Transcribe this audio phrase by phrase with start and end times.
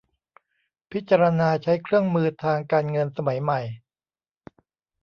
[0.91, 3.61] พิจารณาใช้เครื่องมือทางการเงินสมัยใหม่